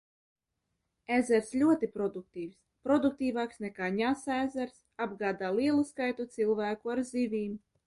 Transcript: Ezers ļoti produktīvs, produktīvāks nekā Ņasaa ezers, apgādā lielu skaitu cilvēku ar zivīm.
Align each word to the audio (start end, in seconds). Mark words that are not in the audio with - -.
Ezers 1.17 1.51
ļoti 1.63 1.89
produktīvs, 1.97 2.55
produktīvāks 2.89 3.61
nekā 3.67 3.91
Ņasaa 3.99 4.39
ezers, 4.47 4.81
apgādā 5.07 5.55
lielu 5.61 5.87
skaitu 5.93 6.29
cilvēku 6.39 6.97
ar 6.97 7.07
zivīm. 7.15 7.57